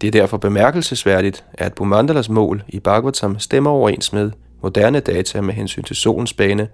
Det 0.00 0.06
er 0.06 0.10
derfor 0.10 0.36
bemærkelsesværdigt, 0.36 1.44
at 1.54 1.74
Bumandalas 1.74 2.28
mål 2.28 2.62
i 2.68 2.80
Bhagavatam 2.80 3.38
stemmer 3.38 3.70
overens 3.70 4.12
med 4.12 4.30
moderne 4.62 5.00
data 5.00 5.40
med 5.40 5.54
hensyn 5.54 5.82
til 5.82 5.96
solens 5.96 6.32
bane 6.32 6.68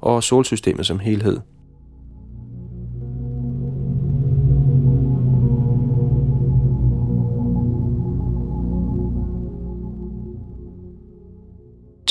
og 0.00 0.22
solsystemet 0.22 0.86
som 0.86 0.98
helhed. 0.98 1.38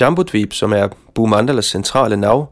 Jambudvip, 0.01 0.53
som 0.53 0.73
er 0.73 0.87
Bumandalas 1.13 1.65
centrale 1.65 2.17
nav, 2.17 2.47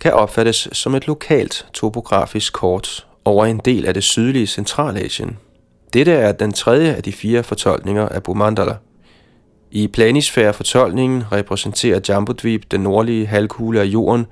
kan 0.00 0.12
opfattes 0.12 0.68
som 0.72 0.94
et 0.94 1.06
lokalt 1.06 1.66
topografisk 1.72 2.52
kort 2.52 3.06
over 3.24 3.46
en 3.46 3.60
del 3.64 3.86
af 3.86 3.94
det 3.94 4.04
sydlige 4.04 4.46
Centralasien. 4.46 5.38
Dette 5.92 6.12
er 6.12 6.32
den 6.32 6.52
tredje 6.52 6.94
af 6.94 7.02
de 7.02 7.12
fire 7.12 7.42
fortolkninger 7.42 8.08
af 8.08 8.22
Bumandala. 8.22 8.76
I 9.70 9.86
planisfærefortolkningen 9.86 11.32
repræsenterer 11.32 12.00
Jambudvip 12.08 12.70
den 12.70 12.80
nordlige 12.80 13.26
halvkugle 13.26 13.80
af 13.80 13.84
jorden, 13.84 14.26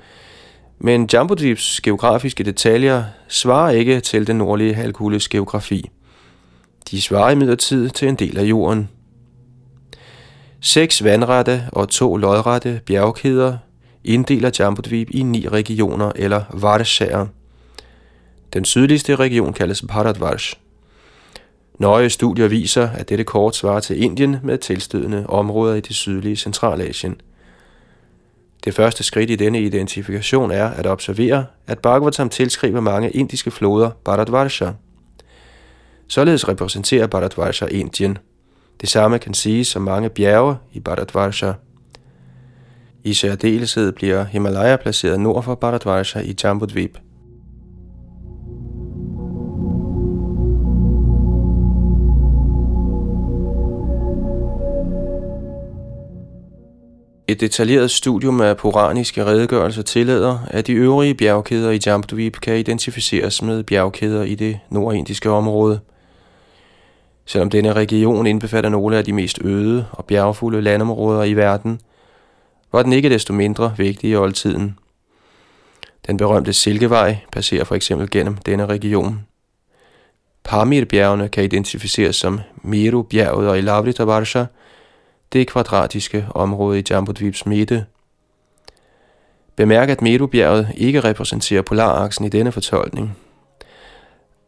men 0.79 1.09
Jambudvips 1.13 1.81
geografiske 1.81 2.45
detaljer 2.45 3.05
svarer 3.29 3.71
ikke 3.71 4.01
til 4.01 4.27
den 4.27 4.37
nordlige 4.37 4.75
halvkugles 4.75 5.29
geografi. 5.29 5.91
De 6.91 7.03
svarer 7.03 7.31
imidlertid 7.31 7.91
til 7.91 8.09
en 8.09 8.15
del 8.15 8.39
af 8.39 8.45
jorden. 8.45 8.89
Seks 10.61 11.05
vandrette 11.05 11.69
og 11.73 11.89
to 11.89 12.17
lodrette 12.17 12.81
bjergkæder 12.87 13.59
inddeler 14.05 14.51
Jambudvip 14.59 15.11
i 15.11 15.23
ni 15.23 15.49
regioner 15.49 16.13
eller 16.17 16.43
varshager– 16.53 17.27
den 18.53 18.65
sydligste 18.65 19.17
region 19.17 19.53
kaldes 19.53 19.83
Bharatvarsh. 19.89 20.55
Nøje 21.79 22.11
studier 22.11 22.49
viser, 22.49 22.89
at 22.91 23.09
dette 23.09 23.25
kort 23.25 23.57
svarer 23.57 23.81
til 23.81 24.03
Indien 24.03 24.37
med 24.43 24.59
tilstødende 24.59 25.27
områder 25.27 25.75
i 25.75 25.81
det 25.81 25.97
sydlige 25.97 26.37
Centralasien. 26.37 27.21
Det 28.65 28.75
første 28.75 29.05
skridt 29.05 29.31
i 29.31 29.37
denne 29.37 29.63
identifikation 29.63 30.51
er 30.51 30.67
at 30.67 30.87
observere, 30.87 31.47
at 31.67 31.79
Bhagavatam 31.79 32.29
tilskriver 32.29 32.81
mange 32.81 33.11
indiske 33.11 33.51
floder 33.51 33.91
Bharatvarsha. 34.05 34.71
Således 36.09 36.49
repræsenterer 36.49 37.07
Bharatvarsha 37.07 37.67
Indien. 37.67 38.19
Det 38.81 38.89
samme 38.89 39.19
kan 39.19 39.35
siges 39.35 39.77
om 39.77 39.83
mange 39.83 40.09
bjerge 40.09 40.57
i 40.73 40.81
Bharatvarsha. 40.81 41.53
I 43.05 43.15
særdeleshed 43.15 43.93
bliver 43.93 44.25
Himalaya 44.25 44.77
placeret 44.77 45.21
nord 45.21 45.43
for 45.43 45.55
Bharatvarsha 45.55 46.21
i 46.21 46.35
Jambudvip– 46.45 46.99
Et 57.31 57.41
detaljeret 57.41 57.91
studium 57.91 58.41
af 58.41 58.57
puraniske 58.57 59.25
redegørelser 59.25 59.83
tillader, 59.83 60.39
at 60.47 60.67
de 60.67 60.73
øvrige 60.73 61.15
bjergkæder 61.15 61.71
i 61.71 61.81
Jambudvip 61.87 62.41
kan 62.41 62.57
identificeres 62.57 63.43
med 63.43 63.63
bjergkæder 63.63 64.23
i 64.23 64.35
det 64.35 64.59
nordindiske 64.71 65.31
område. 65.31 65.81
Selvom 67.25 67.51
denne 67.51 67.73
region 67.73 68.27
indbefatter 68.27 68.71
nogle 68.71 68.99
af 68.99 69.05
de 69.05 69.13
mest 69.13 69.39
øde 69.45 69.87
og 69.93 70.05
bjergfulde 70.05 70.63
landområder 70.63 71.25
i 71.25 71.35
verden, 71.35 71.81
var 72.73 72.83
den 72.83 72.93
ikke 72.93 73.11
desto 73.11 73.33
mindre 73.33 73.75
vigtig 73.77 74.11
i 74.11 74.17
oldtiden. 74.17 74.79
Den 76.07 76.17
berømte 76.17 76.53
Silkevej 76.53 77.17
passerer 77.33 77.65
for 77.65 77.75
eksempel 77.75 78.11
gennem 78.11 78.37
denne 78.37 78.67
region. 78.67 79.27
Pamirbjergene 80.45 81.29
kan 81.29 81.45
identificeres 81.45 82.17
som 82.17 82.41
Meru-bjerget 82.63 83.49
og 83.49 83.59
Ilavritavarsha– 83.59 84.45
det 85.33 85.49
kvadratiske 85.49 86.27
område 86.35 86.79
i 86.79 86.83
Jambudvips 86.91 87.47
midte. 87.47 87.87
Bemærk, 89.57 89.89
at 89.89 90.03
Meru-bjerget 90.03 90.69
ikke 90.77 91.01
repræsenterer 91.01 91.63
polaraksen 91.63 92.25
i 92.25 92.29
denne 92.29 92.53
fortolkning. 92.53 93.17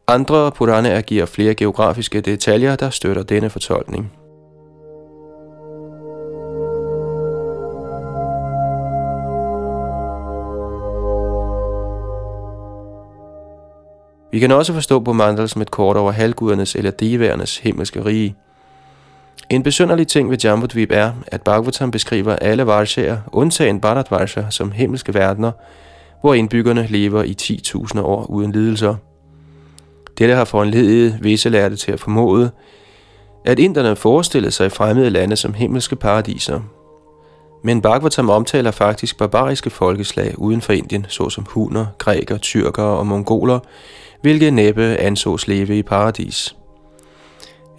Andre 0.09 0.52
Puranaer 0.52 1.00
giver 1.00 1.26
flere 1.26 1.54
geografiske 1.54 2.21
detaljer, 2.21 2.76
der 2.76 2.90
støtter 2.90 3.23
denne 3.23 3.50
fortolkning. 3.50 4.12
Vi 14.32 14.38
kan 14.38 14.50
også 14.50 14.73
forstå 14.73 15.00
på 15.00 15.12
Mandal 15.12 15.49
som 15.49 15.62
et 15.62 15.71
kort 15.71 15.97
over 15.97 16.12
halvgudernes 16.12 16.75
eller 16.75 16.90
diværernes 16.90 17.59
himmelske 17.59 18.04
rige. 18.04 18.37
En 19.50 19.62
besynderlig 19.62 20.09
ting 20.09 20.30
ved 20.30 20.38
Jambudvip 20.38 20.90
er, 20.92 21.12
at 21.26 21.42
Bhagavatam 21.42 21.90
beskriver 21.90 22.37
alle 22.37 22.66
varshaer, 22.66 23.18
undtagen 23.32 23.80
Bharatvarsha, 23.80 24.42
som 24.50 24.73
himmelske 24.73 25.14
verdener, 25.14 25.52
hvor 26.21 26.35
indbyggerne 26.35 26.87
lever 26.87 27.23
i 27.23 27.37
10.000 27.42 28.00
år 28.00 28.26
uden 28.30 28.52
lidelser. 28.52 28.97
Dette 30.23 30.35
har 30.35 30.45
foranledet 30.45 31.19
visse 31.21 31.49
lærte 31.49 31.76
til 31.76 31.93
at 31.93 32.00
formode, 32.00 32.50
at 33.45 33.59
inderne 33.59 33.97
forestillede 33.97 34.52
sig 34.52 34.73
fremmede 34.73 35.11
lande 35.11 35.37
som 35.37 35.55
himmelske 35.55 35.97
paradiser. 35.97 36.61
Men 37.64 37.83
Bhagavatam 37.83 38.31
omtaler 38.31 38.71
faktisk 38.71 39.19
barbariske 39.19 39.71
folkeslag 39.71 40.35
uden 40.38 40.61
for 40.61 40.73
Indien, 40.73 41.07
såsom 41.09 41.47
huner, 41.49 41.87
græker, 41.99 42.38
tyrkere 42.38 42.99
og 42.99 43.07
mongoler, 43.07 43.59
hvilket 44.21 44.52
næppe 44.52 44.83
ansås 44.83 45.49
leve 45.49 45.79
i 45.79 45.83
paradis. 45.83 46.57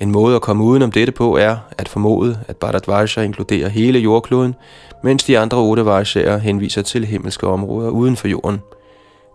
En 0.02 0.12
måde 0.12 0.36
at 0.36 0.42
komme 0.42 0.64
udenom 0.64 0.92
dette 0.92 1.12
på 1.12 1.38
er 1.38 1.58
at 1.78 1.90
formode, 1.90 2.40
at 2.48 2.58
Bharatvarsha 2.58 3.22
inkluderer 3.22 3.70
hele 3.70 4.00
jordkloden, 4.00 4.56
mens 5.04 5.24
de 5.24 5.40
andre 5.40 5.58
otte 5.58 5.86
Varshaer 5.86 6.38
henviser 6.38 6.82
til 6.82 7.06
himmelske 7.06 7.48
områder 7.48 7.90
uden 7.90 8.16
for 8.16 8.28
jorden. 8.28 8.62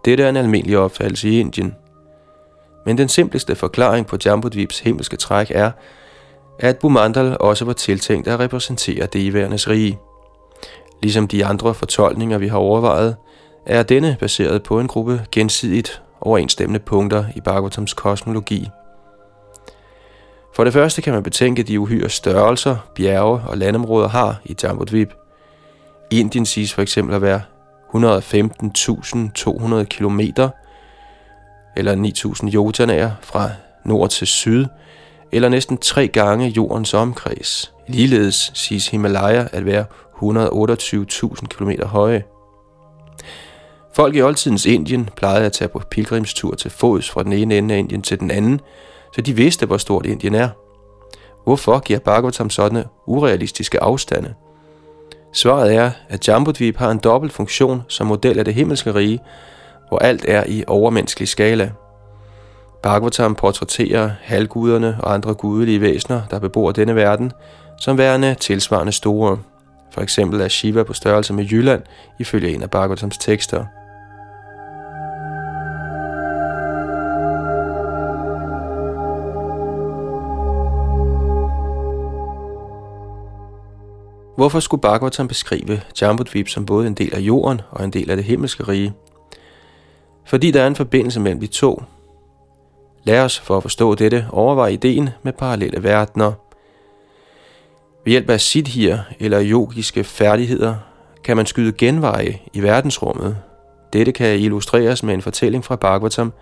Dette 0.04 0.24
er 0.24 0.28
en 0.28 0.36
almindelig 0.36 0.78
opfattelse 0.78 1.28
i 1.28 1.40
Indien. 1.40 1.74
Men 2.88 2.98
den 2.98 3.08
simpleste 3.08 3.54
forklaring 3.54 4.06
på 4.06 4.16
Jambudvips 4.24 4.78
himmelske 4.78 5.16
træk 5.16 5.50
er, 5.50 5.70
at 6.58 6.78
Bumandal 6.78 7.36
også 7.40 7.64
var 7.64 7.72
tiltænkt 7.72 8.28
at 8.28 8.40
repræsentere 8.40 9.06
det 9.06 9.18
i 9.18 9.30
rige. 9.30 9.98
Ligesom 11.02 11.28
de 11.28 11.46
andre 11.46 11.74
fortolkninger, 11.74 12.38
vi 12.38 12.48
har 12.48 12.58
overvejet, 12.58 13.16
er 13.66 13.82
denne 13.82 14.16
baseret 14.20 14.62
på 14.62 14.80
en 14.80 14.88
gruppe 14.88 15.26
gensidigt 15.32 16.02
overensstemmende 16.20 16.80
punkter 16.80 17.24
i 17.36 17.40
Bhagavatams 17.40 17.94
kosmologi. 17.94 18.68
For 20.54 20.64
det 20.64 20.72
første 20.72 21.02
kan 21.02 21.12
man 21.12 21.22
betænke 21.22 21.62
de 21.62 21.80
uhyre 21.80 22.08
størrelser, 22.08 22.76
bjerge 22.94 23.40
og 23.46 23.58
landområder 23.58 24.08
har 24.08 24.40
i 24.44 24.56
Jambudvip. 24.62 25.14
Indien 26.10 26.46
siges 26.46 26.74
for 26.74 26.82
eksempel 26.82 27.14
at 27.14 27.22
være 27.22 27.42
115.200 27.94 29.84
km 29.84 30.20
eller 31.76 31.94
9.000 32.42 32.48
jotanaer 32.48 33.10
fra 33.20 33.50
nord 33.84 34.10
til 34.10 34.26
syd, 34.26 34.66
eller 35.32 35.48
næsten 35.48 35.78
tre 35.78 36.08
gange 36.08 36.48
jordens 36.48 36.94
omkreds. 36.94 37.72
Ligeledes 37.88 38.50
siges 38.54 38.88
Himalaya 38.88 39.46
at 39.52 39.64
være 39.64 39.84
128.000 40.22 41.46
km 41.46 41.70
høje. 41.82 42.24
Folk 43.94 44.16
i 44.16 44.22
oldtidens 44.22 44.66
Indien 44.66 45.08
plejede 45.16 45.46
at 45.46 45.52
tage 45.52 45.68
på 45.68 45.82
pilgrimstur 45.90 46.54
til 46.54 46.70
fods 46.70 47.10
fra 47.10 47.22
den 47.22 47.32
ene 47.32 47.58
ende 47.58 47.74
af 47.74 47.78
Indien 47.78 48.02
til 48.02 48.20
den 48.20 48.30
anden, 48.30 48.60
så 49.14 49.20
de 49.20 49.32
vidste, 49.32 49.66
hvor 49.66 49.76
stort 49.76 50.06
Indien 50.06 50.34
er. 50.34 50.48
Hvorfor 51.44 51.78
giver 51.78 51.98
Bhagavatam 51.98 52.50
sådanne 52.50 52.84
urealistiske 53.06 53.80
afstande? 53.82 54.34
Svaret 55.32 55.74
er, 55.74 55.90
at 56.08 56.28
Jambudvip 56.28 56.76
har 56.76 56.90
en 56.90 56.98
dobbelt 56.98 57.32
funktion 57.32 57.82
som 57.88 58.06
model 58.06 58.38
af 58.38 58.44
det 58.44 58.54
himmelske 58.54 58.94
rige, 58.94 59.20
hvor 59.88 59.98
alt 59.98 60.24
er 60.28 60.44
i 60.46 60.64
overmenneskelig 60.66 61.28
skala. 61.28 61.70
Bhagavatam 62.82 63.34
portrætterer 63.34 64.10
halvguderne 64.22 64.96
og 65.00 65.14
andre 65.14 65.34
gudelige 65.34 65.80
væsener, 65.80 66.22
der 66.30 66.38
bebor 66.38 66.72
denne 66.72 66.94
verden, 66.94 67.32
som 67.80 67.98
værende 67.98 68.34
tilsvarende 68.34 68.92
store. 68.92 69.38
For 69.94 70.00
eksempel 70.00 70.40
er 70.40 70.48
Shiva 70.48 70.82
på 70.82 70.92
størrelse 70.92 71.32
med 71.32 71.44
Jylland, 71.44 71.82
ifølge 72.18 72.54
en 72.54 72.62
af 72.62 72.70
Bhagavatams 72.70 73.18
tekster– 73.18 73.64
Hvorfor 84.38 84.60
skulle 84.60 84.80
Bhagavatam 84.80 85.28
beskrive 85.28 85.80
Jambudvip 86.00 86.48
som 86.48 86.66
både 86.66 86.86
en 86.86 86.94
del 86.94 87.14
af 87.14 87.20
jorden 87.20 87.60
og 87.70 87.84
en 87.84 87.92
del 87.92 88.10
af 88.10 88.16
det 88.16 88.24
himmelske 88.24 88.62
rige? 88.62 88.94
Fordi 90.28 90.50
der 90.50 90.62
er 90.62 90.66
en 90.66 90.76
forbindelse 90.76 91.20
mellem 91.20 91.40
de 91.40 91.46
to. 91.46 91.82
Lad 93.04 93.24
os 93.24 93.38
for 93.38 93.56
at 93.56 93.62
forstå 93.62 93.94
dette 93.94 94.26
overveje 94.30 94.72
ideen 94.72 95.10
med 95.22 95.32
parallelle 95.32 95.82
verdener. 95.82 96.32
Ved 98.04 98.10
hjælp 98.10 98.30
af 98.30 98.40
siddhier 98.40 98.98
eller 99.20 99.40
yogiske 99.44 100.04
færdigheder 100.04 100.74
kan 101.24 101.36
man 101.36 101.46
skyde 101.46 101.72
genveje 101.72 102.38
i 102.52 102.62
verdensrummet. 102.62 103.36
Dette 103.92 104.12
kan 104.12 104.38
illustreres 104.38 105.02
med 105.02 105.14
en 105.14 105.22
fortælling 105.22 105.64
fra 105.64 105.76
Bhagavatam, 105.76 106.32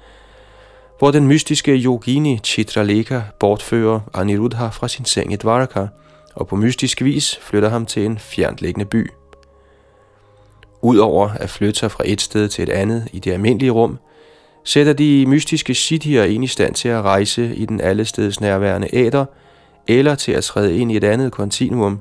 hvor 0.99 1.11
den 1.11 1.27
mystiske 1.27 1.73
yogini 1.73 2.41
Chitraleka 2.45 3.21
bortfører 3.41 4.01
Aniruddha 4.15 4.69
fra 4.69 4.89
sin 4.89 5.05
seng 5.05 5.33
i 5.33 5.37
Dvaraka– 5.37 5.87
og 6.37 6.49
på 6.49 6.57
mystisk 6.57 7.03
vis 7.03 7.39
flytter 7.43 7.69
ham 7.69 7.87
til 7.87 8.05
en 8.05 8.19
fjerntliggende 8.19 8.85
by. 8.85 9.11
Udover 10.83 11.29
at 11.29 11.51
flytte 11.51 11.81
sig 11.81 11.91
fra 11.91 12.03
et 12.07 12.21
sted 12.21 12.49
til 12.49 12.63
et 12.63 12.69
andet 12.69 13.09
i 13.13 13.19
det 13.19 13.33
almindelige 13.33 13.71
rum, 13.71 13.99
sætter 14.65 14.93
de 14.93 15.27
mystiske 15.27 15.75
siddhier 15.75 16.25
ind 16.25 16.45
i 16.45 16.47
stand 16.47 16.75
til 16.75 16.89
at 16.89 17.03
rejse 17.03 17.55
i 17.55 17.65
den 17.65 17.81
allesteds 17.81 18.41
nærværende 18.41 18.89
æder, 18.93 19.25
eller 19.89 20.15
til 20.15 20.33
at 20.33 20.45
træde 20.45 20.79
ind 20.79 20.93
i 20.93 20.97
et 20.97 21.05
andet 21.05 21.33
kontinuum. 21.33 22.01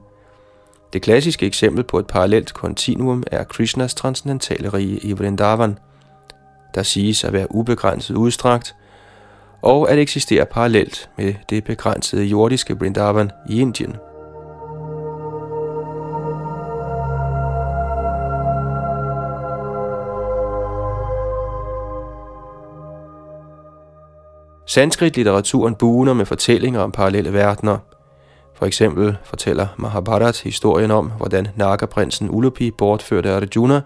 Det 0.94 1.02
klassiske 1.02 1.46
eksempel 1.46 1.84
på 1.84 2.00
et 2.00 2.08
parallelt 2.08 2.54
kontinuum 2.54 3.24
er 3.32 3.44
Krishnas 3.44 3.96
transcendentale 3.96 4.70
rige 4.70 5.00
i 5.04 5.14
Vrindavan, 5.14 5.78
der 6.76 6.84
siges 6.84 7.24
at 7.24 7.34
være 7.34 7.56
ubegrænset 7.56 8.16
udstrakt, 8.16 8.76
og 9.62 9.92
at 9.92 10.00
eksistere 10.00 10.46
parallelt 10.46 11.10
med 11.18 11.34
det 11.50 11.64
begrænsede 11.64 12.24
jordiske 12.24 12.78
Vrindavan 12.78 13.32
i 13.50 13.62
Indien. 13.62 13.96
Sanskrit-litteraturen 24.76 25.76
buner 25.76 26.14
med 26.14 26.26
fortællinger 26.26 26.80
om 26.80 26.92
parallelle 26.92 27.34
verdener. 27.34 27.78
For 28.56 28.66
eksempel 28.66 29.18
fortæller 29.24 29.68
Mahabharat 29.78 30.42
historien 30.42 30.92
om, 30.92 31.12
hvordan 31.18 31.48
Naga-prinsen 31.56 32.30
Ulupi 32.30 32.72
bortførte 32.72 33.32
Arjuna, 33.32 33.82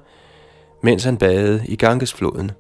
mens 0.84 1.04
han 1.04 1.18
badede 1.18 1.64
i 1.68 1.76
Gangesfloden. 1.76 2.52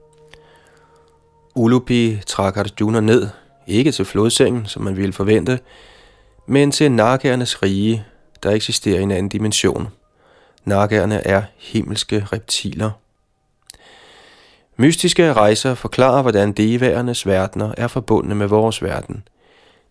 Ulupi 1.56 2.18
trak 2.26 2.58
Arjuna 2.58 3.00
ned, 3.00 3.28
ikke 3.68 3.92
til 3.92 4.06
flodsengen, 4.06 4.66
som 4.66 4.84
man 4.84 4.98
ville 4.98 5.14
forvente, 5.14 5.60
men 6.48 6.72
til 6.72 6.92
Nagaernes 6.92 7.64
rige, 7.64 8.06
der 8.44 8.52
eksisterer 8.52 9.00
i 9.00 9.04
en 9.04 9.12
anden 9.12 9.30
dimension. 9.30 9.88
Nagaerne 10.66 11.28
er 11.28 11.42
himmelske 11.58 12.28
reptiler. 12.34 12.92
Mystiske 14.82 15.34
rejser 15.34 15.76
forklarer, 15.76 16.22
hvordan 16.22 16.52
devaernes 16.52 17.28
verdener 17.28 17.72
er 17.78 17.88
forbundne 17.88 18.36
med 18.36 18.48
vores 18.48 18.84
verden. 18.84 19.24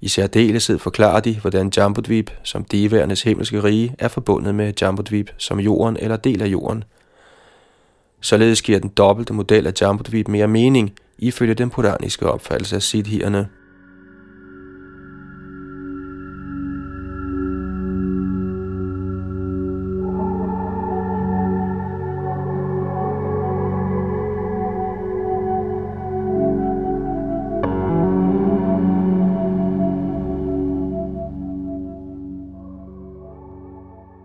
I 0.01 0.09
særdeleshed 0.09 0.79
forklarer 0.79 1.21
de, 1.21 1.41
hvordan 1.41 1.73
Jambudvip 1.77 2.31
som 2.43 2.65
devaernes 2.65 3.23
himmelske 3.23 3.63
rige 3.63 3.95
er 3.99 4.09
forbundet 4.09 4.55
med 4.55 4.73
Jambudvip 4.81 5.31
som 5.39 5.61
jorden 5.61 5.97
eller 6.01 6.17
del 6.17 6.43
af 6.43 6.47
jorden. 6.47 6.85
Således 8.21 8.63
giver 8.63 8.79
den 8.79 8.89
dobbelte 8.89 9.33
model 9.33 9.67
af 9.67 9.73
Jambudvip 9.81 10.29
mere 10.29 10.49
mening, 10.49 10.93
ifølge 11.19 11.55
den 11.55 11.71
puraniske 11.71 12.27
opfattelse 12.27 12.77
af 12.77 12.83
siddhierne. 12.83 13.49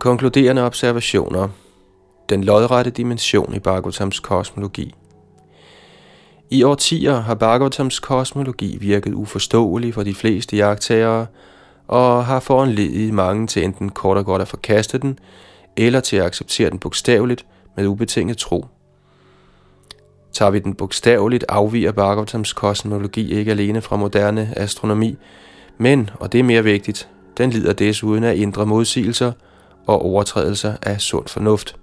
Konkluderende 0.03 0.63
observationer. 0.65 1.49
Den 2.29 2.43
lodrette 2.43 2.91
dimension 2.91 3.55
i 3.55 3.59
Bhagavatams 3.59 4.19
kosmologi. 4.19 4.95
I 6.49 6.63
årtier 6.63 7.19
har 7.19 7.35
Bhagavatams 7.35 7.99
kosmologi 7.99 8.77
virket 8.77 9.13
uforståelig 9.13 9.93
for 9.93 10.03
de 10.03 10.13
fleste 10.13 10.57
jagttagere, 10.57 11.25
og 11.87 12.25
har 12.25 12.39
foranledet 12.39 13.13
mange 13.13 13.47
til 13.47 13.63
enten 13.63 13.89
kort 13.89 14.17
og 14.17 14.25
godt 14.25 14.41
at 14.41 14.47
forkaste 14.47 14.97
den, 14.97 15.19
eller 15.77 15.99
til 15.99 16.17
at 16.17 16.25
acceptere 16.25 16.69
den 16.69 16.79
bogstaveligt 16.79 17.45
med 17.75 17.87
ubetinget 17.87 18.37
tro. 18.37 18.65
Tager 20.33 20.51
vi 20.51 20.59
den 20.59 20.75
bogstaveligt, 20.75 21.45
afviger 21.49 21.91
Bhagavatams 21.91 22.53
kosmologi 22.53 23.33
ikke 23.33 23.51
alene 23.51 23.81
fra 23.81 23.95
moderne 23.95 24.53
astronomi, 24.55 25.17
men, 25.77 26.09
og 26.19 26.31
det 26.31 26.39
er 26.39 26.43
mere 26.43 26.63
vigtigt, 26.63 27.09
den 27.37 27.49
lider 27.49 27.73
desuden 27.73 28.23
af 28.23 28.35
indre 28.35 28.65
modsigelser 28.65 29.31
og 29.87 30.05
overtrædelser 30.05 30.73
af 30.81 31.01
sund 31.01 31.27
fornuft. 31.27 31.75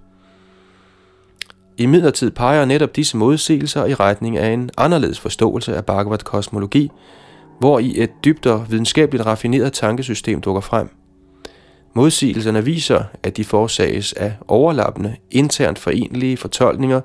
I 1.77 1.85
midlertid 1.85 2.31
peger 2.31 2.65
netop 2.65 2.95
disse 2.95 3.17
modsigelser 3.17 3.85
i 3.85 3.93
retning 3.93 4.37
af 4.37 4.49
en 4.49 4.69
anderledes 4.77 5.19
forståelse 5.19 5.75
af 5.75 5.85
Bhagavad 5.85 6.17
kosmologi, 6.17 6.91
hvor 7.59 7.79
i 7.79 8.03
et 8.03 8.09
dybere 8.25 8.65
videnskabeligt 8.69 9.25
raffineret 9.25 9.73
tankesystem 9.73 10.41
dukker 10.41 10.61
frem. 10.61 10.89
Modsigelserne 11.93 12.65
viser, 12.65 13.03
at 13.23 13.37
de 13.37 13.43
forsages 13.43 14.13
af 14.13 14.33
overlappende, 14.47 15.15
internt 15.31 15.79
forenlige 15.79 16.37
fortolkninger, 16.37 17.01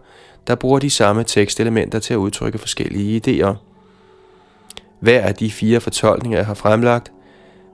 der 0.47 0.55
bruger 0.55 0.79
de 0.79 0.91
samme 0.91 1.25
tekstelementer 1.25 1.99
til 1.99 2.15
at 2.15 2.19
udtrykke 2.19 2.59
forskellige 2.59 3.23
idéer. 3.27 3.55
Hver 5.01 5.21
af 5.21 5.35
de 5.35 5.51
fire 5.51 5.81
fortolkninger, 5.81 6.39
jeg 6.39 6.47
har 6.47 6.55
fremlagt, 6.55 7.13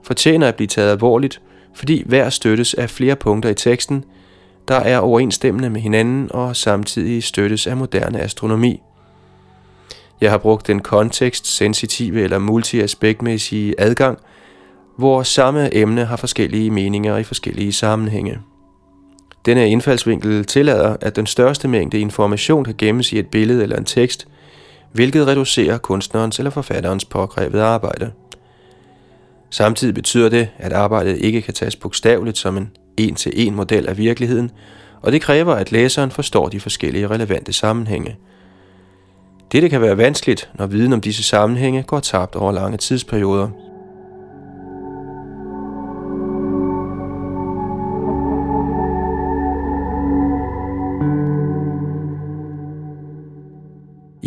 fortjener 0.03 0.47
at 0.47 0.55
blive 0.55 0.67
taget 0.67 0.91
alvorligt, 0.91 1.41
fordi 1.75 2.03
hver 2.05 2.29
støttes 2.29 2.73
af 2.73 2.89
flere 2.89 3.15
punkter 3.15 3.49
i 3.49 3.53
teksten, 3.53 4.03
der 4.67 4.75
er 4.75 4.99
overensstemmende 4.99 5.69
med 5.69 5.81
hinanden 5.81 6.31
og 6.31 6.55
samtidig 6.55 7.23
støttes 7.23 7.67
af 7.67 7.77
moderne 7.77 8.19
astronomi. 8.19 8.81
Jeg 10.21 10.31
har 10.31 10.37
brugt 10.37 10.67
den 10.67 10.79
kontekst-sensitive 10.79 12.21
eller 12.21 12.39
multiaspektmæssige 12.39 13.75
adgang, 13.77 14.17
hvor 14.97 15.23
samme 15.23 15.75
emne 15.75 16.05
har 16.05 16.15
forskellige 16.15 16.71
meninger 16.71 17.17
i 17.17 17.23
forskellige 17.23 17.73
sammenhænge. 17.73 18.39
Denne 19.45 19.69
indfaldsvinkel 19.69 20.45
tillader, 20.45 20.95
at 21.01 21.15
den 21.15 21.25
største 21.25 21.67
mængde 21.67 21.99
information 21.99 22.63
kan 22.63 22.75
gemmes 22.77 23.13
i 23.13 23.19
et 23.19 23.27
billede 23.27 23.63
eller 23.63 23.77
en 23.77 23.85
tekst, 23.85 24.27
hvilket 24.91 25.27
reducerer 25.27 25.77
kunstnerens 25.77 26.39
eller 26.39 26.49
forfatterens 26.49 27.05
pågrebet 27.05 27.59
arbejde. 27.59 28.11
Samtidig 29.53 29.93
betyder 29.93 30.29
det, 30.29 30.49
at 30.57 30.73
arbejdet 30.73 31.17
ikke 31.17 31.41
kan 31.41 31.53
tages 31.53 31.75
bogstaveligt 31.75 32.37
som 32.37 32.57
en 32.57 32.71
en-til-en 32.97 33.55
model 33.55 33.89
af 33.89 33.97
virkeligheden, 33.97 34.51
og 35.01 35.11
det 35.11 35.21
kræver, 35.21 35.53
at 35.53 35.71
læseren 35.71 36.11
forstår 36.11 36.49
de 36.49 36.59
forskellige 36.59 37.07
relevante 37.07 37.53
sammenhænge. 37.53 38.15
Dette 39.51 39.69
kan 39.69 39.81
være 39.81 39.97
vanskeligt, 39.97 40.49
når 40.53 40.67
viden 40.67 40.93
om 40.93 41.01
disse 41.01 41.23
sammenhænge 41.23 41.83
går 41.83 41.99
tabt 41.99 42.35
over 42.35 42.51
lange 42.51 42.77
tidsperioder. 42.77 43.49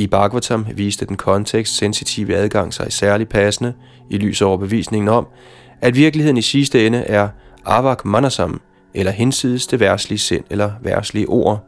I 0.07 0.09
Bhagavatam 0.09 0.67
viste 0.75 1.07
den 1.07 1.17
kontekst-sensitive 1.17 2.37
adgang 2.37 2.75
sig 2.75 2.93
særlig 2.93 3.29
passende 3.29 3.75
i 4.11 4.17
lys 4.17 4.43
over 4.43 4.57
bevisningen 4.57 5.09
om, 5.09 5.27
at 5.81 5.97
virkeligheden 5.97 6.37
i 6.37 6.43
sidste 6.43 6.87
ende 6.87 6.99
er 6.99 7.29
avak 7.65 8.05
manasam, 8.05 8.61
eller 8.95 9.13
hinsides 9.13 9.67
det 9.67 9.81
værslige 9.81 10.19
sind 10.19 10.45
eller 10.51 10.73
værslige 10.83 11.29
ord. 11.29 11.65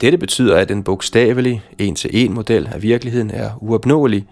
Dette 0.00 0.18
betyder, 0.18 0.56
at 0.56 0.70
en 0.70 0.82
bogstavelig 0.82 1.62
en-til-en 1.78 2.34
model 2.34 2.68
af 2.72 2.82
virkeligheden 2.82 3.30
er 3.30 3.50
uopnåelig, 3.60 4.26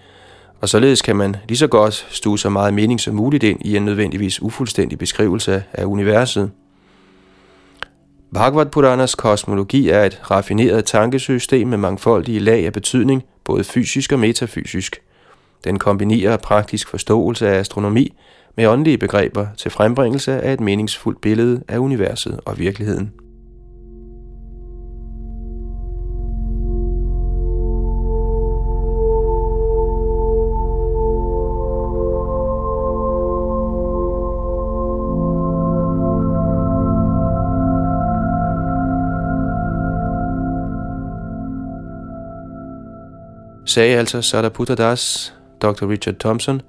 og 0.60 0.68
således 0.68 1.02
kan 1.02 1.16
man 1.16 1.36
lige 1.48 1.58
så 1.58 1.66
godt 1.66 2.06
stue 2.10 2.38
så 2.38 2.50
meget 2.50 2.74
mening 2.74 3.00
som 3.00 3.14
muligt 3.14 3.44
ind 3.44 3.58
i 3.64 3.76
en 3.76 3.84
nødvendigvis 3.84 4.42
ufuldstændig 4.42 4.98
beskrivelse 4.98 5.62
af 5.72 5.84
universet. 5.84 6.50
Bhagavad 8.34 8.66
Puranas 8.66 9.14
kosmologi 9.14 9.88
er 9.88 10.04
et 10.04 10.30
raffineret 10.30 10.84
tankesystem 10.84 11.68
med 11.68 11.78
mangfoldige 11.78 12.38
lag 12.38 12.66
af 12.66 12.72
betydning, 12.72 13.24
både 13.44 13.64
fysisk 13.64 14.12
og 14.12 14.18
metafysisk. 14.18 15.02
Den 15.64 15.78
kombinerer 15.78 16.36
praktisk 16.36 16.88
forståelse 16.88 17.48
af 17.48 17.58
astronomi 17.58 18.14
med 18.56 18.66
åndelige 18.66 18.98
begreber 18.98 19.46
til 19.56 19.70
frembringelse 19.70 20.42
af 20.42 20.52
et 20.52 20.60
meningsfuldt 20.60 21.20
billede 21.20 21.62
af 21.68 21.78
universet 21.78 22.40
og 22.44 22.58
virkeligheden. 22.58 23.12
Sagde 43.78 43.98
altså 43.98 44.22
Sadaputra 44.22 44.74
Das, 44.74 45.34
Dr. 45.62 45.88
Richard 45.88 46.14
Thompson, 46.14 46.62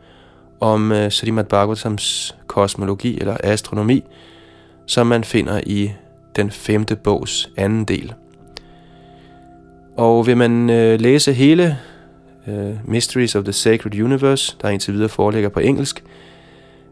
om 0.60 0.92
uh, 0.92 1.10
Srimad 1.10 1.44
Bhagavatams 1.44 2.36
kosmologi 2.48 3.20
eller 3.20 3.38
astronomi, 3.44 4.04
som 4.86 5.08
man 5.08 5.24
finder 5.24 5.62
i 5.66 5.92
den 6.36 6.52
femte 6.52 6.96
bogs 6.96 7.50
anden 7.58 7.86
del. 7.86 8.14
Og 9.98 10.28
vil 10.28 10.38
man 10.38 10.62
uh, 10.62 11.02
læse 11.02 11.34
hele 11.34 11.78
uh, 12.48 12.90
Mysteries 12.90 13.36
of 13.36 13.44
the 13.44 13.54
Sacred 13.54 14.02
Universe, 14.02 14.58
der 14.62 14.70
indtil 14.70 14.94
videre 14.94 15.10
foreligger 15.10 15.50
på 15.50 15.60
engelsk, 15.60 16.04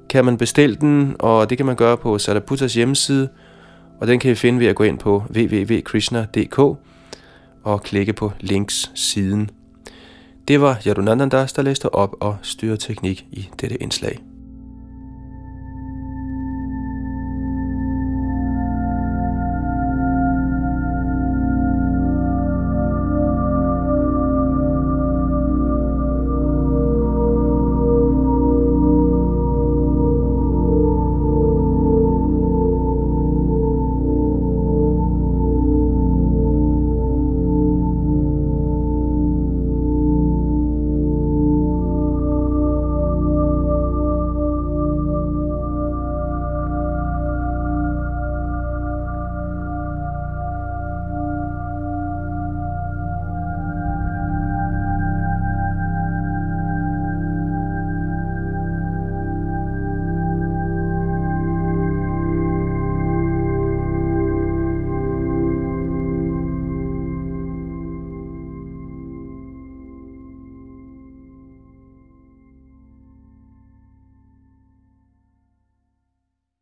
kan 0.10 0.25
man 0.25 0.38
bestille 0.38 0.75
den, 0.75 1.15
og 1.19 1.49
det 1.49 1.58
kan 1.58 1.65
man 1.65 1.75
gøre 1.75 1.97
på 1.97 2.17
Sariputtas 2.17 2.73
hjemmeside, 2.73 3.30
og 4.01 4.08
den 4.08 4.19
kan 4.19 4.32
I 4.32 4.36
finde 4.36 4.60
ved 4.60 4.67
at 4.67 4.75
gå 4.75 4.84
ind 4.84 4.99
på 4.99 5.23
www.krishna.dk 5.36 6.60
og 7.63 7.84
klikke 7.84 8.13
på 8.13 8.32
links 8.39 8.91
siden. 8.95 9.49
Det 10.47 10.62
var 10.62 10.81
Yadunandandas, 10.88 11.53
der 11.53 11.62
læste 11.62 11.95
op 11.95 12.15
og 12.19 12.38
styrede 12.41 12.77
teknik 12.77 13.25
i 13.31 13.49
dette 13.62 13.83
indslag. 13.83 14.26